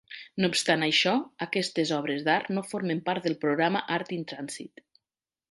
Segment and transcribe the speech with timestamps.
[0.43, 1.11] No obstant això,
[1.47, 4.85] aquestes obres d'art no formen part del programa Art in Transit.